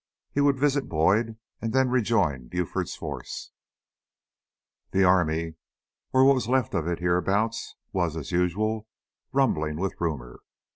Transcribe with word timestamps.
He 0.31 0.41
would 0.41 0.57
visit 0.59 0.89
Boyd 0.89 1.37
and 1.61 1.73
then 1.73 1.89
rejoin 1.91 2.47
Buford's 2.47 2.95
force. 2.95 3.51
The 4.89 5.03
army, 5.03 5.57
or 6.11 6.25
what 6.25 6.33
was 6.33 6.49
left 6.49 6.73
of 6.73 6.87
it 6.87 6.97
hereabouts, 6.97 7.75
was, 7.93 8.17
as 8.17 8.31
usual, 8.31 8.87
rumbling 9.31 9.77
with 9.77 10.01
rumor. 10.01 10.39